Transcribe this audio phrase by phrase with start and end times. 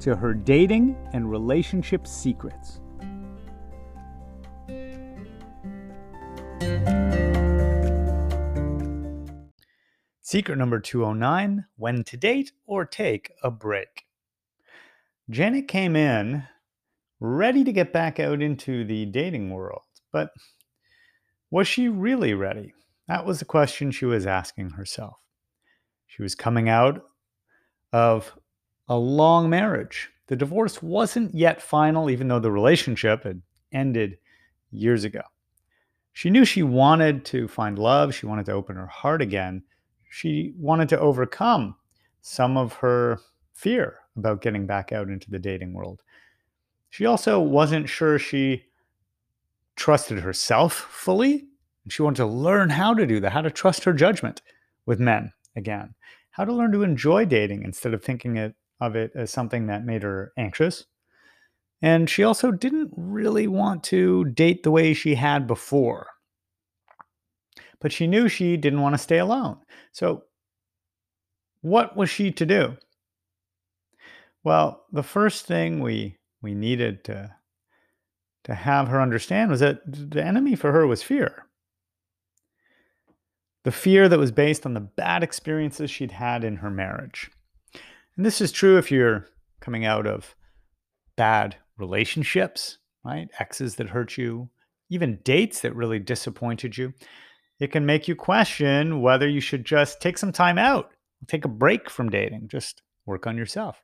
[0.00, 2.80] to her dating and relationship secrets.
[10.20, 14.04] Secret number 209 when to date or take a break.
[15.28, 16.44] Janet came in
[17.18, 19.82] ready to get back out into the dating world,
[20.12, 20.30] but
[21.50, 22.72] was she really ready?
[23.08, 25.16] That was the question she was asking herself.
[26.06, 27.02] She was coming out
[27.92, 28.32] of
[28.90, 30.10] a long marriage.
[30.26, 33.40] The divorce wasn't yet final, even though the relationship had
[33.72, 34.18] ended
[34.70, 35.22] years ago.
[36.12, 38.14] She knew she wanted to find love.
[38.14, 39.62] She wanted to open her heart again
[40.10, 41.76] she wanted to overcome
[42.20, 43.20] some of her
[43.54, 46.02] fear about getting back out into the dating world.
[46.90, 48.64] She also wasn't sure she
[49.76, 51.46] trusted herself fully.
[51.84, 54.42] And she wanted to learn how to do that, how to trust her judgment
[54.84, 55.94] with men again,
[56.32, 59.84] how to learn to enjoy dating instead of thinking it, of it as something that
[59.84, 60.84] made her anxious.
[61.82, 66.08] And she also didn't really want to date the way she had before
[67.80, 69.58] but she knew she didn't want to stay alone.
[69.92, 70.24] So,
[71.62, 72.76] what was she to do?
[74.44, 77.34] Well, the first thing we we needed to
[78.44, 81.46] to have her understand was that the enemy for her was fear.
[83.64, 87.30] The fear that was based on the bad experiences she'd had in her marriage.
[88.20, 89.26] And this is true if you're
[89.62, 90.34] coming out of
[91.16, 93.30] bad relationships, right?
[93.38, 94.50] Exes that hurt you,
[94.90, 96.92] even dates that really disappointed you
[97.60, 100.90] it can make you question whether you should just take some time out,
[101.28, 103.82] take a break from dating, just work on yourself.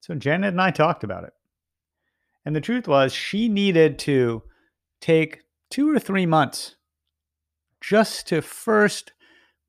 [0.00, 1.32] So Janet and I talked about it.
[2.44, 4.42] And the truth was, she needed to
[5.00, 6.76] take two or three months
[7.80, 9.12] just to first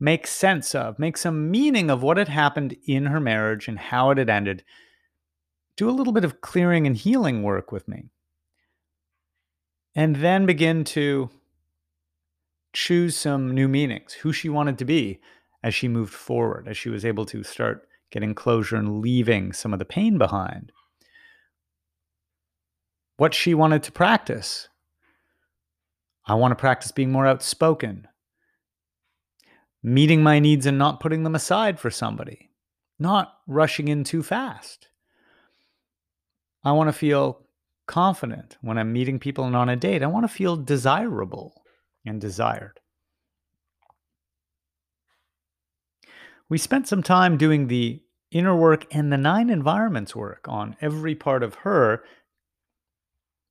[0.01, 4.09] make sense of, make some meaning of what had happened in her marriage and how
[4.09, 4.63] it had ended.
[5.77, 8.09] Do a little bit of clearing and healing work with me.
[9.93, 11.29] And then begin to
[12.73, 15.19] choose some new meanings, who she wanted to be
[15.63, 19.71] as she moved forward, as she was able to start getting closure and leaving some
[19.71, 20.71] of the pain behind.
[23.17, 24.67] What she wanted to practice.
[26.25, 28.07] I want to practice being more outspoken,
[29.83, 32.49] meeting my needs and not putting them aside for somebody,
[32.99, 34.87] not rushing in too fast.
[36.63, 37.45] I want to feel
[37.87, 40.03] confident when I'm meeting people and on a date.
[40.03, 41.63] I want to feel desirable
[42.05, 42.79] and desired.
[46.47, 51.15] We spent some time doing the inner work and the nine environments work on every
[51.15, 52.03] part of her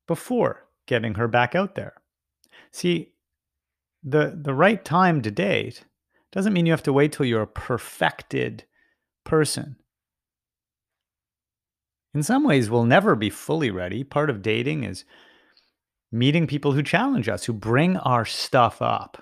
[0.07, 1.95] before getting her back out there.
[2.73, 3.13] See,
[4.03, 5.85] the the right time to date
[6.33, 8.65] doesn't mean you have to wait till you're a perfected
[9.25, 9.77] person.
[12.15, 14.03] In some ways, we'll never be fully ready.
[14.03, 15.05] Part of dating is
[16.11, 19.17] meeting people who challenge us, who bring our stuff up,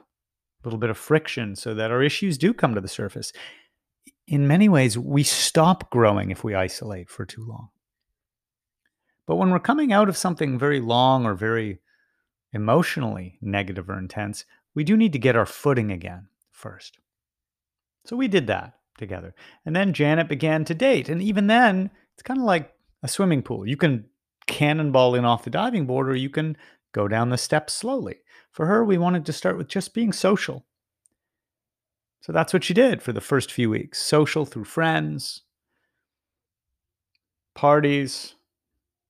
[0.63, 3.33] a little bit of friction so that our issues do come to the surface.
[4.27, 7.69] In many ways, we stop growing if we isolate for too long.
[9.27, 11.81] But when we're coming out of something very long or very
[12.55, 16.99] emotionally negative or intense, we do need to get our footing again first.
[18.05, 19.35] So we did that together.
[19.65, 21.09] And then Janet began to date.
[21.09, 23.67] And even then, it's kind of like a swimming pool.
[23.67, 24.07] You can
[24.47, 26.57] cannonball in off the diving board or you can
[26.93, 28.17] go down the steps slowly.
[28.51, 30.65] For her, we wanted to start with just being social.
[32.21, 35.43] So that's what she did for the first few weeks social through friends,
[37.55, 38.35] parties,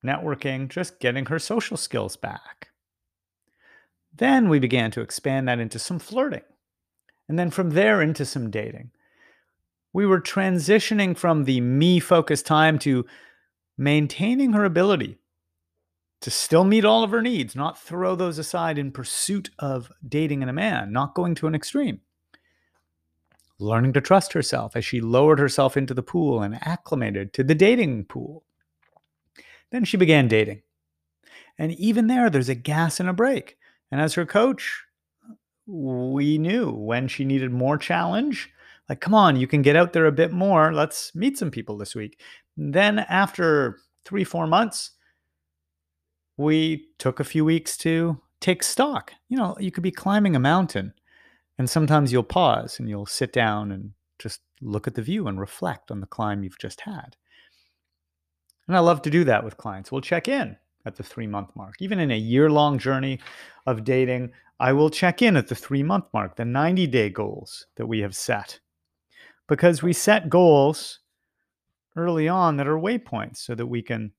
[0.05, 2.69] networking, just getting her social skills back.
[4.13, 6.41] Then we began to expand that into some flirting.
[7.29, 8.89] And then from there into some dating.
[9.93, 13.05] We were transitioning from the me focused time to
[13.77, 15.19] maintaining her ability
[16.21, 20.41] to still meet all of her needs, not throw those aside in pursuit of dating
[20.41, 22.01] in a man, not going to an extreme.
[23.57, 27.55] Learning to trust herself as she lowered herself into the pool and acclimated to the
[27.55, 28.43] dating pool.
[29.71, 30.61] Then she began dating.
[31.57, 33.57] And even there, there's a gas and a brake.
[33.91, 34.83] And as her coach,
[35.69, 38.49] we knew when she needed more challenge,
[38.89, 40.73] like, come on, you can get out there a bit more.
[40.73, 42.19] Let's meet some people this week.
[42.57, 44.91] Then after three, four months,
[46.37, 49.13] we took a few weeks to take stock.
[49.27, 50.93] You know, you could be climbing a mountain
[51.59, 55.39] and sometimes you'll pause and you'll sit down and just look at the view and
[55.39, 57.15] reflect on the climb you've just had.
[58.67, 59.91] And I love to do that with clients.
[59.91, 60.57] We'll check in
[60.89, 61.75] at the three month mark.
[61.79, 63.19] Even in a year long journey
[63.65, 67.67] of dating, I will check in at the three month mark, the 90 day goals
[67.77, 68.59] that we have set.
[69.47, 70.99] Because we set goals
[71.95, 74.11] early on that are waypoints so that we can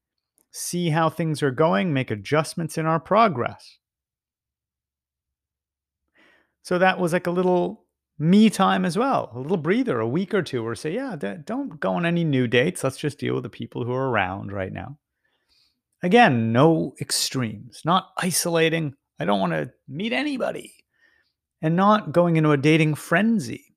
[0.51, 3.79] see how things are going, make adjustments in our progress.
[6.63, 7.85] So that was like a little
[8.19, 11.81] me time as well, a little breather, a week or two, or say, yeah, don't
[11.81, 12.85] go on any new dates.
[12.85, 14.99] Let's just deal with the people who are around right now.
[16.03, 18.95] Again, no extremes, not isolating.
[19.19, 20.73] I don't want to meet anybody
[21.61, 23.75] and not going into a dating frenzy.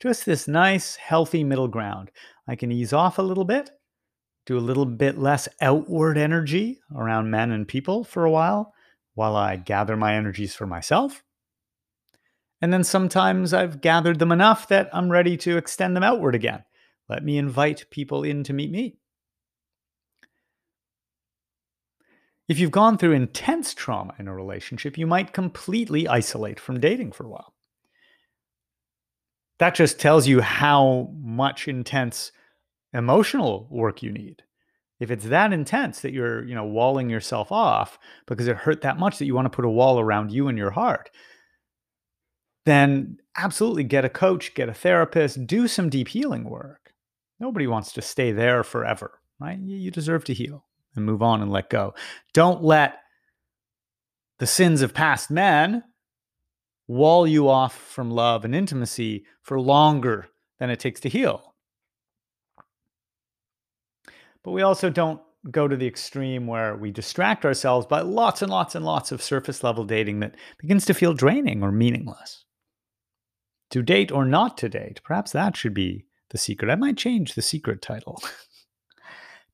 [0.00, 2.10] Just this nice, healthy middle ground.
[2.48, 3.70] I can ease off a little bit,
[4.46, 8.74] do a little bit less outward energy around men and people for a while,
[9.14, 11.22] while I gather my energies for myself
[12.62, 16.62] and then sometimes I've gathered them enough that I'm ready to extend them outward again.
[17.08, 18.96] Let me invite people in to meet me.
[22.52, 27.12] If you've gone through intense trauma in a relationship, you might completely isolate from dating
[27.12, 27.54] for a while.
[29.58, 32.30] That just tells you how much intense
[32.92, 34.42] emotional work you need.
[35.00, 38.98] If it's that intense that you're, you know, walling yourself off because it hurt that
[38.98, 41.08] much that you want to put a wall around you and your heart,
[42.66, 46.92] then absolutely get a coach, get a therapist, do some deep healing work.
[47.40, 49.58] Nobody wants to stay there forever, right?
[49.58, 51.94] You deserve to heal and move on and let go.
[52.32, 52.98] Don't let
[54.38, 55.84] the sins of past men
[56.88, 60.28] wall you off from love and intimacy for longer
[60.58, 61.54] than it takes to heal.
[64.44, 68.50] But we also don't go to the extreme where we distract ourselves by lots and
[68.50, 72.44] lots and lots of surface level dating that begins to feel draining or meaningless
[73.70, 75.00] to date or not to date.
[75.02, 76.70] Perhaps that should be the secret.
[76.70, 78.22] I might change the secret title.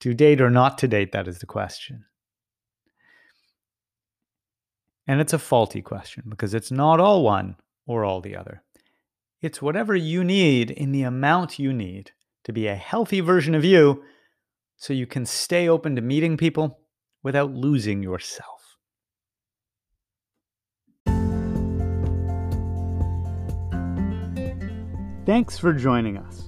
[0.00, 2.04] to date or not to date, that is the question.
[5.06, 7.56] And it's a faulty question because it's not all one
[7.86, 8.62] or all the other.
[9.40, 12.12] It's whatever you need in the amount you need
[12.44, 14.02] to be a healthy version of you
[14.76, 16.80] so you can stay open to meeting people
[17.22, 18.76] without losing yourself.
[25.24, 26.47] Thanks for joining us.